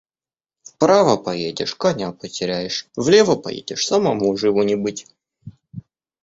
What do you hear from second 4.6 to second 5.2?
не быть.